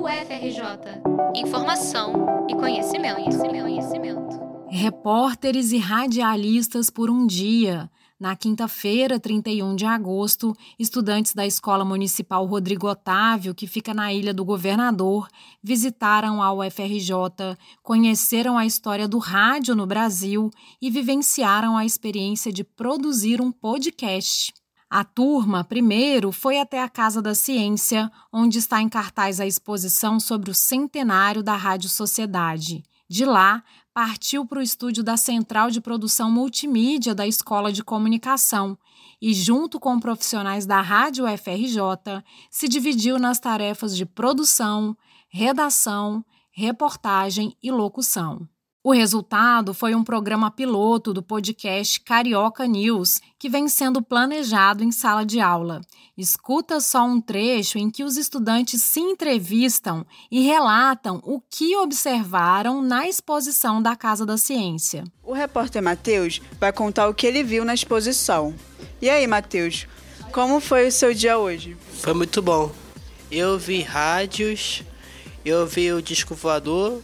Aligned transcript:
UFRJ. 0.00 1.02
Informação 1.36 2.46
e 2.48 2.54
conhecimento, 2.54 3.16
conhecimento, 3.16 3.62
conhecimento. 3.62 4.40
Repórteres 4.70 5.72
e 5.72 5.78
radialistas 5.78 6.88
por 6.88 7.10
um 7.10 7.26
dia. 7.26 7.90
Na 8.18 8.34
quinta-feira, 8.34 9.20
31 9.20 9.76
de 9.76 9.84
agosto, 9.84 10.56
estudantes 10.78 11.34
da 11.34 11.46
Escola 11.46 11.84
Municipal 11.84 12.46
Rodrigo 12.46 12.88
Otávio, 12.88 13.54
que 13.54 13.66
fica 13.66 13.92
na 13.92 14.10
Ilha 14.10 14.32
do 14.32 14.42
Governador, 14.42 15.28
visitaram 15.62 16.42
a 16.42 16.50
UFRJ, 16.50 17.58
conheceram 17.82 18.56
a 18.56 18.64
história 18.64 19.06
do 19.06 19.18
rádio 19.18 19.74
no 19.74 19.86
Brasil 19.86 20.50
e 20.80 20.90
vivenciaram 20.90 21.76
a 21.76 21.84
experiência 21.84 22.50
de 22.50 22.64
produzir 22.64 23.40
um 23.40 23.52
podcast. 23.52 24.52
A 24.90 25.04
turma, 25.04 25.62
primeiro, 25.62 26.32
foi 26.32 26.58
até 26.58 26.82
a 26.82 26.88
Casa 26.88 27.22
da 27.22 27.32
Ciência, 27.32 28.10
onde 28.32 28.58
está 28.58 28.82
em 28.82 28.88
cartaz 28.88 29.38
a 29.38 29.46
exposição 29.46 30.18
sobre 30.18 30.50
o 30.50 30.54
centenário 30.54 31.44
da 31.44 31.54
Rádio 31.54 31.88
Sociedade. 31.88 32.82
De 33.08 33.24
lá, 33.24 33.62
partiu 33.94 34.44
para 34.44 34.58
o 34.58 34.62
estúdio 34.62 35.04
da 35.04 35.16
Central 35.16 35.70
de 35.70 35.80
Produção 35.80 36.28
Multimídia 36.28 37.14
da 37.14 37.24
Escola 37.24 37.72
de 37.72 37.84
Comunicação 37.84 38.76
e, 39.22 39.32
junto 39.32 39.78
com 39.78 40.00
profissionais 40.00 40.66
da 40.66 40.80
Rádio 40.80 41.24
FRJ, 41.38 42.24
se 42.50 42.66
dividiu 42.66 43.16
nas 43.16 43.38
tarefas 43.38 43.96
de 43.96 44.04
produção, 44.04 44.96
redação, 45.28 46.24
reportagem 46.50 47.56
e 47.62 47.70
locução. 47.70 48.48
O 48.82 48.92
resultado 48.92 49.74
foi 49.74 49.94
um 49.94 50.02
programa 50.02 50.50
piloto 50.50 51.12
do 51.12 51.22
podcast 51.22 52.00
Carioca 52.00 52.66
News, 52.66 53.20
que 53.38 53.46
vem 53.46 53.68
sendo 53.68 54.00
planejado 54.00 54.82
em 54.82 54.90
sala 54.90 55.22
de 55.22 55.38
aula. 55.38 55.82
Escuta 56.16 56.80
só 56.80 57.04
um 57.04 57.20
trecho 57.20 57.76
em 57.76 57.90
que 57.90 58.02
os 58.02 58.16
estudantes 58.16 58.82
se 58.82 58.98
entrevistam 58.98 60.06
e 60.30 60.40
relatam 60.40 61.20
o 61.24 61.42
que 61.42 61.76
observaram 61.76 62.80
na 62.80 63.06
exposição 63.06 63.82
da 63.82 63.94
Casa 63.94 64.24
da 64.24 64.38
Ciência. 64.38 65.04
O 65.22 65.34
repórter 65.34 65.82
Matheus 65.82 66.40
vai 66.58 66.72
contar 66.72 67.06
o 67.06 67.14
que 67.14 67.26
ele 67.26 67.42
viu 67.44 67.66
na 67.66 67.74
exposição. 67.74 68.54
E 69.02 69.10
aí, 69.10 69.26
Matheus, 69.26 69.86
como 70.32 70.58
foi 70.58 70.88
o 70.88 70.92
seu 70.92 71.12
dia 71.12 71.36
hoje? 71.36 71.76
Foi 72.00 72.14
muito 72.14 72.40
bom. 72.40 72.72
Eu 73.30 73.58
vi 73.58 73.82
rádios, 73.82 74.82
eu 75.44 75.66
vi 75.66 75.92
o 75.92 76.00
disco 76.00 76.34
voador 76.34 77.02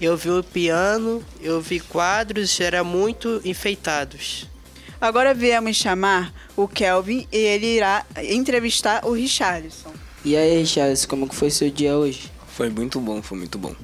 eu 0.00 0.16
vi 0.16 0.30
o 0.30 0.42
piano, 0.42 1.22
eu 1.40 1.60
vi 1.60 1.80
quadros, 1.80 2.60
era 2.60 2.84
muito 2.84 3.40
enfeitados. 3.44 4.46
Agora 5.00 5.34
viemos 5.34 5.76
chamar 5.76 6.32
o 6.56 6.66
Kelvin 6.66 7.26
e 7.30 7.36
ele 7.36 7.66
irá 7.66 8.04
entrevistar 8.24 9.04
o 9.04 9.12
Richardson. 9.12 9.92
E 10.24 10.36
aí, 10.36 10.58
Richardson, 10.58 11.06
como 11.08 11.32
foi 11.32 11.50
seu 11.50 11.70
dia 11.70 11.96
hoje? 11.96 12.30
Foi 12.48 12.70
muito 12.70 12.98
bom, 13.00 13.22
foi 13.22 13.38
muito 13.38 13.58
bom. 13.58 13.74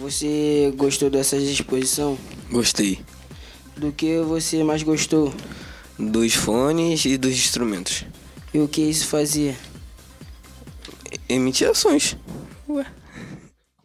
Você 0.00 0.72
gostou 0.76 1.10
dessa 1.10 1.36
exposição? 1.36 2.18
Gostei. 2.50 3.00
Do 3.76 3.92
que 3.92 4.18
você 4.20 4.62
mais 4.64 4.82
gostou? 4.82 5.32
Dos 5.98 6.34
fones 6.34 7.04
e 7.04 7.16
dos 7.16 7.32
instrumentos. 7.32 8.04
E 8.52 8.58
o 8.58 8.68
que 8.68 8.80
isso 8.80 9.06
fazia? 9.06 9.56
Emitir 11.28 11.68
ações. 11.68 12.16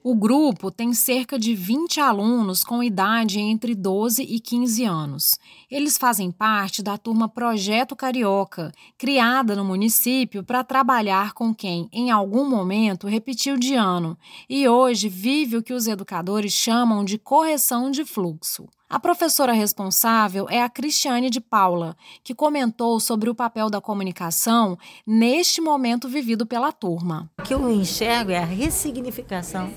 O 0.08 0.14
grupo 0.14 0.70
tem 0.70 0.94
cerca 0.94 1.40
de 1.40 1.56
20 1.56 2.00
alunos 2.00 2.64
com 2.64 2.84
idade 2.84 3.40
entre 3.40 3.74
12 3.74 4.22
e 4.22 4.40
15 4.40 4.84
anos. 4.84 5.40
Eles 5.68 5.98
fazem 5.98 6.30
parte 6.30 6.84
da 6.84 6.96
turma 6.96 7.28
Projeto 7.28 7.96
Carioca, 7.96 8.72
criada 9.00 9.56
no 9.56 9.66
município 9.66 10.44
para 10.44 10.64
trabalhar 10.64 11.34
com 11.34 11.56
quem, 11.56 11.90
em 11.92 12.12
algum 12.12 12.48
momento, 12.48 13.08
repetiu 13.08 13.58
de 13.58 13.74
ano 13.74 14.16
e 14.48 14.68
hoje 14.68 15.10
vive 15.10 15.58
o 15.58 15.64
que 15.64 15.74
os 15.74 15.88
educadores 15.88 16.54
chamam 16.54 17.04
de 17.04 17.18
correção 17.18 17.90
de 17.90 18.06
fluxo. 18.06 18.70
A 18.88 19.00
professora 19.00 19.52
responsável 19.52 20.46
é 20.48 20.62
a 20.62 20.70
Cristiane 20.70 21.32
de 21.32 21.42
Paula, 21.42 21.98
que 22.24 22.36
comentou 22.36 23.00
sobre 23.00 23.30
o 23.30 23.36
papel 23.36 23.68
da 23.68 23.82
comunicação 23.82 24.78
neste 25.06 25.60
momento 25.60 26.08
vivido 26.08 26.46
pela 26.46 26.72
turma. 26.72 27.30
O 27.40 27.44
que 27.44 27.54
eu 27.54 27.70
enxergo 27.72 28.30
é 28.30 28.38
a 28.38 28.46
ressignificação 28.46 29.74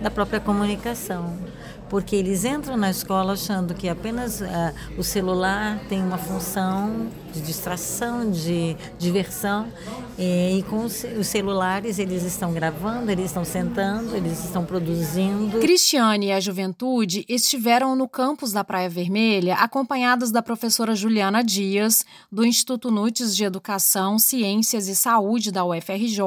da 0.00 0.10
própria 0.10 0.40
comunicação 0.40 1.36
porque 1.88 2.16
eles 2.16 2.44
entram 2.44 2.76
na 2.76 2.90
escola 2.90 3.34
achando 3.34 3.74
que 3.74 3.88
apenas 3.88 4.40
uh, 4.40 4.46
o 4.98 5.02
celular 5.02 5.80
tem 5.88 6.02
uma 6.02 6.18
função 6.18 7.08
de 7.32 7.40
distração, 7.40 8.30
de 8.30 8.76
diversão, 8.98 9.66
e, 10.18 10.58
e 10.58 10.62
com 10.64 10.84
os, 10.84 11.04
celulares 11.26 11.98
eles 11.98 12.22
estão 12.22 12.52
gravando, 12.52 13.10
eles 13.10 13.26
estão 13.26 13.44
sentando, 13.44 14.16
eles 14.16 14.42
estão 14.44 14.64
produzindo. 14.64 15.58
Cristiane 15.58 16.26
e 16.26 16.32
a 16.32 16.40
juventude 16.40 17.24
estiveram 17.28 17.94
no 17.94 18.08
campus 18.08 18.52
da 18.52 18.64
Praia 18.64 18.88
Vermelha, 18.88 19.56
acompanhadas 19.56 20.30
da 20.30 20.40
professora 20.40 20.94
Juliana 20.94 21.44
Dias, 21.44 22.06
do 22.32 22.44
Instituto 22.44 22.90
Nutes 22.90 23.36
de 23.36 23.44
Educação, 23.44 24.18
Ciências 24.18 24.88
e 24.88 24.96
Saúde 24.96 25.52
da 25.52 25.64
UFRJ, 25.64 26.18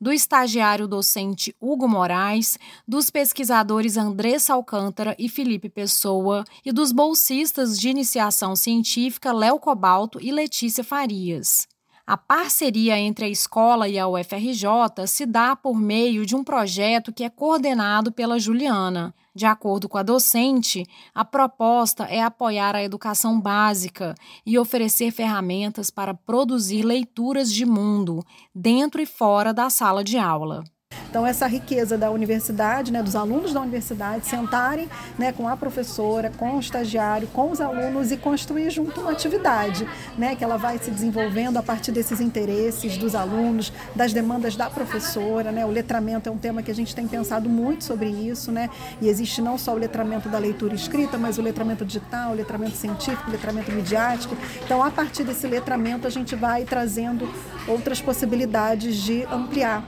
do 0.00 0.12
estagiário 0.12 0.86
docente 0.86 1.54
Hugo 1.60 1.88
Moraes, 1.88 2.56
dos 2.86 3.10
pesquisadores 3.10 3.96
Andressa 3.96 4.54
Alcântara 4.54 5.01
Alcântara 5.02 5.16
e 5.18 5.28
Felipe 5.28 5.68
Pessoa, 5.68 6.44
e 6.64 6.72
dos 6.72 6.92
bolsistas 6.92 7.78
de 7.78 7.88
iniciação 7.88 8.54
científica 8.54 9.32
Léo 9.32 9.58
Cobalto 9.58 10.18
e 10.20 10.30
Letícia 10.30 10.84
Farias. 10.84 11.66
A 12.06 12.16
parceria 12.16 12.98
entre 12.98 13.24
a 13.26 13.28
escola 13.28 13.88
e 13.88 13.98
a 13.98 14.08
UFRJ 14.08 15.06
se 15.06 15.24
dá 15.24 15.54
por 15.54 15.74
meio 15.78 16.26
de 16.26 16.34
um 16.34 16.42
projeto 16.42 17.12
que 17.12 17.24
é 17.24 17.30
coordenado 17.30 18.12
pela 18.12 18.38
Juliana. 18.38 19.14
De 19.34 19.46
acordo 19.46 19.88
com 19.88 19.96
a 19.96 20.02
docente, 20.02 20.84
a 21.14 21.24
proposta 21.24 22.04
é 22.04 22.20
apoiar 22.20 22.74
a 22.74 22.82
educação 22.82 23.40
básica 23.40 24.14
e 24.44 24.58
oferecer 24.58 25.10
ferramentas 25.10 25.90
para 25.90 26.12
produzir 26.12 26.82
leituras 26.82 27.52
de 27.52 27.64
mundo, 27.64 28.22
dentro 28.54 29.00
e 29.00 29.06
fora 29.06 29.54
da 29.54 29.70
sala 29.70 30.04
de 30.04 30.18
aula. 30.18 30.64
Então, 31.08 31.26
essa 31.26 31.46
riqueza 31.46 31.98
da 31.98 32.10
universidade, 32.10 32.92
né, 32.92 33.02
dos 33.02 33.14
alunos 33.14 33.52
da 33.52 33.60
universidade, 33.60 34.26
sentarem 34.26 34.88
né, 35.18 35.32
com 35.32 35.48
a 35.48 35.56
professora, 35.56 36.30
com 36.36 36.56
o 36.56 36.60
estagiário, 36.60 37.28
com 37.28 37.50
os 37.50 37.60
alunos 37.60 38.10
e 38.10 38.16
construir 38.16 38.70
junto 38.70 39.00
uma 39.00 39.10
atividade, 39.10 39.86
né, 40.16 40.34
que 40.34 40.42
ela 40.42 40.56
vai 40.56 40.78
se 40.78 40.90
desenvolvendo 40.90 41.56
a 41.56 41.62
partir 41.62 41.92
desses 41.92 42.20
interesses 42.20 42.96
dos 42.96 43.14
alunos, 43.14 43.72
das 43.94 44.12
demandas 44.12 44.56
da 44.56 44.70
professora. 44.70 45.52
Né, 45.52 45.64
o 45.66 45.70
letramento 45.70 46.28
é 46.28 46.32
um 46.32 46.38
tema 46.38 46.62
que 46.62 46.70
a 46.70 46.74
gente 46.74 46.94
tem 46.94 47.06
pensado 47.06 47.48
muito 47.48 47.84
sobre 47.84 48.08
isso, 48.08 48.50
né, 48.50 48.70
e 49.00 49.08
existe 49.08 49.42
não 49.42 49.58
só 49.58 49.74
o 49.74 49.78
letramento 49.78 50.28
da 50.28 50.38
leitura 50.38 50.74
escrita, 50.74 51.18
mas 51.18 51.38
o 51.38 51.42
letramento 51.42 51.84
digital, 51.84 52.32
o 52.32 52.34
letramento 52.34 52.76
científico, 52.76 53.28
o 53.28 53.32
letramento 53.32 53.70
midiático. 53.72 54.36
Então, 54.64 54.82
a 54.82 54.90
partir 54.90 55.24
desse 55.24 55.46
letramento, 55.46 56.06
a 56.06 56.10
gente 56.10 56.34
vai 56.34 56.64
trazendo 56.64 57.28
outras 57.68 58.00
possibilidades 58.00 58.96
de 58.96 59.24
ampliar 59.24 59.84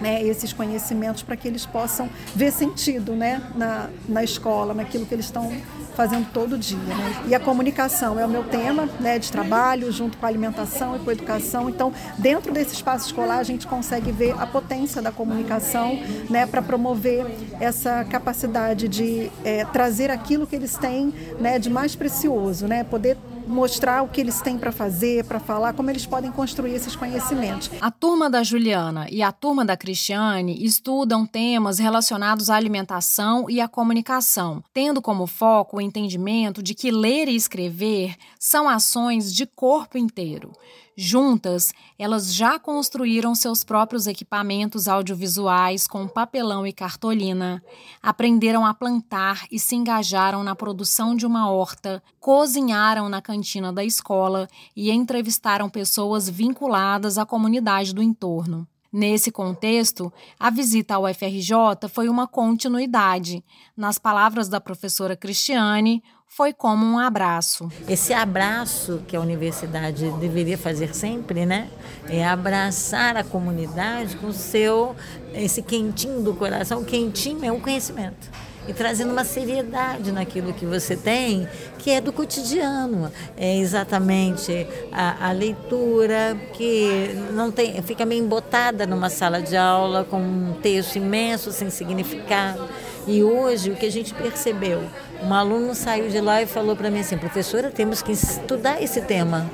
né, 0.00 0.22
esses 0.22 0.52
conhecimentos 0.52 1.22
para 1.22 1.36
que 1.36 1.46
eles 1.48 1.66
possam 1.66 2.08
ver 2.34 2.52
sentido 2.52 3.12
né, 3.12 3.42
na, 3.54 3.88
na 4.08 4.22
escola, 4.22 4.74
naquilo 4.74 5.06
que 5.06 5.14
eles 5.14 5.26
estão 5.26 5.52
fazendo 5.96 6.30
todo 6.30 6.58
dia. 6.58 6.78
Né? 6.78 7.24
E 7.28 7.34
a 7.34 7.40
comunicação 7.40 8.20
é 8.20 8.26
o 8.26 8.28
meu 8.28 8.44
tema 8.44 8.88
né, 9.00 9.18
de 9.18 9.32
trabalho, 9.32 9.90
junto 9.90 10.18
com 10.18 10.26
a 10.26 10.28
alimentação 10.28 10.96
e 10.96 10.98
com 10.98 11.10
a 11.10 11.12
educação. 11.12 11.70
Então, 11.70 11.92
dentro 12.18 12.52
desse 12.52 12.74
espaço 12.74 13.06
escolar, 13.06 13.38
a 13.38 13.42
gente 13.42 13.66
consegue 13.66 14.12
ver 14.12 14.34
a 14.38 14.46
potência 14.46 15.00
da 15.00 15.10
comunicação 15.10 15.98
né, 16.28 16.46
para 16.46 16.60
promover 16.60 17.26
essa 17.58 18.04
capacidade 18.04 18.88
de 18.88 19.32
é, 19.42 19.64
trazer 19.64 20.10
aquilo 20.10 20.46
que 20.46 20.54
eles 20.54 20.76
têm 20.76 21.12
né, 21.40 21.58
de 21.58 21.70
mais 21.70 21.96
precioso, 21.96 22.66
né, 22.66 22.84
poder 22.84 23.16
mostrar 23.46 24.02
o 24.02 24.08
que 24.08 24.20
eles 24.20 24.40
têm 24.40 24.58
para 24.58 24.72
fazer, 24.72 25.24
para 25.24 25.38
falar, 25.38 25.72
como 25.72 25.90
eles 25.90 26.04
podem 26.04 26.30
construir 26.32 26.74
esses 26.74 26.96
conhecimentos. 26.96 27.70
A 27.80 27.90
turma 27.90 28.28
da 28.28 28.42
Juliana 28.42 29.06
e 29.10 29.22
a 29.22 29.32
turma 29.32 29.64
da 29.64 29.76
Cristiane 29.76 30.64
estudam 30.64 31.24
temas 31.24 31.78
relacionados 31.78 32.50
à 32.50 32.56
alimentação 32.56 33.48
e 33.48 33.60
à 33.60 33.68
comunicação, 33.68 34.62
tendo 34.72 35.00
como 35.00 35.26
foco 35.26 35.76
o 35.76 35.80
entendimento 35.80 36.62
de 36.62 36.74
que 36.74 36.90
ler 36.90 37.28
e 37.28 37.36
escrever 37.36 38.16
são 38.38 38.68
ações 38.68 39.32
de 39.32 39.46
corpo 39.46 39.96
inteiro. 39.96 40.52
Juntas, 40.98 41.74
elas 41.98 42.34
já 42.34 42.58
construíram 42.58 43.34
seus 43.34 43.62
próprios 43.62 44.06
equipamentos 44.06 44.88
audiovisuais 44.88 45.86
com 45.86 46.08
papelão 46.08 46.66
e 46.66 46.72
cartolina, 46.72 47.62
aprenderam 48.02 48.64
a 48.64 48.72
plantar 48.72 49.46
e 49.52 49.58
se 49.58 49.76
engajaram 49.76 50.42
na 50.42 50.56
produção 50.56 51.14
de 51.14 51.26
uma 51.26 51.50
horta, 51.50 52.02
cozinharam 52.18 53.10
na 53.10 53.20
cantina 53.20 53.70
da 53.70 53.84
escola 53.84 54.48
e 54.74 54.90
entrevistaram 54.90 55.68
pessoas 55.68 56.30
vinculadas 56.30 57.18
à 57.18 57.26
comunidade 57.26 57.94
do 57.94 58.02
entorno. 58.02 58.66
Nesse 58.98 59.30
contexto, 59.30 60.10
a 60.40 60.48
visita 60.48 60.94
ao 60.94 61.06
FRJ 61.12 61.86
foi 61.86 62.08
uma 62.08 62.26
continuidade. 62.26 63.44
Nas 63.76 63.98
palavras 63.98 64.48
da 64.48 64.58
professora 64.58 65.14
Cristiane, 65.14 66.02
foi 66.26 66.54
como 66.54 66.86
um 66.86 66.98
abraço. 66.98 67.70
Esse 67.86 68.14
abraço 68.14 69.02
que 69.06 69.14
a 69.14 69.20
universidade 69.20 70.10
deveria 70.12 70.56
fazer 70.56 70.94
sempre, 70.94 71.44
né? 71.44 71.68
É 72.08 72.26
abraçar 72.26 73.18
a 73.18 73.22
comunidade 73.22 74.16
com 74.16 74.28
o 74.28 74.32
seu 74.32 74.96
esse 75.34 75.60
quentinho 75.60 76.22
do 76.22 76.32
coração, 76.32 76.82
quentinho 76.82 77.44
é 77.44 77.52
um 77.52 77.60
conhecimento 77.60 78.30
e 78.68 78.72
trazendo 78.72 79.12
uma 79.12 79.24
seriedade 79.24 80.12
naquilo 80.12 80.52
que 80.52 80.66
você 80.66 80.96
tem, 80.96 81.48
que 81.78 81.90
é 81.90 82.00
do 82.00 82.12
cotidiano. 82.12 83.10
É 83.36 83.56
exatamente 83.58 84.66
a, 84.92 85.28
a 85.28 85.32
leitura 85.32 86.36
que 86.52 87.14
não 87.32 87.50
tem, 87.50 87.80
fica 87.82 88.04
meio 88.04 88.24
embotada 88.24 88.86
numa 88.86 89.08
sala 89.08 89.40
de 89.40 89.56
aula 89.56 90.04
com 90.04 90.18
um 90.20 90.54
texto 90.62 90.96
imenso 90.96 91.52
sem 91.52 91.70
significado. 91.70 92.68
E 93.06 93.22
hoje 93.22 93.70
o 93.70 93.76
que 93.76 93.86
a 93.86 93.92
gente 93.92 94.12
percebeu, 94.12 94.82
um 95.22 95.32
aluno 95.32 95.74
saiu 95.74 96.08
de 96.08 96.20
lá 96.20 96.42
e 96.42 96.46
falou 96.46 96.74
para 96.74 96.90
mim 96.90 97.00
assim, 97.00 97.16
professora, 97.16 97.70
temos 97.70 98.02
que 98.02 98.12
estudar 98.12 98.82
esse 98.82 99.00
tema 99.00 99.48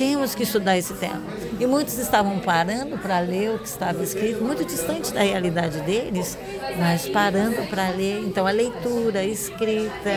temos 0.00 0.34
que 0.34 0.44
estudar 0.44 0.78
esse 0.78 0.94
tema. 0.94 1.20
E 1.60 1.66
muitos 1.66 1.98
estavam 1.98 2.38
parando 2.40 2.96
para 2.96 3.20
ler 3.20 3.50
o 3.50 3.58
que 3.58 3.68
estava 3.68 4.02
escrito, 4.02 4.42
muito 4.42 4.64
distante 4.64 5.12
da 5.12 5.20
realidade 5.20 5.78
deles, 5.82 6.38
mas 6.78 7.06
parando 7.06 7.68
para 7.68 7.90
ler. 7.90 8.24
Então, 8.24 8.46
a 8.46 8.50
leitura, 8.50 9.20
a 9.20 9.24
escrita, 9.24 10.10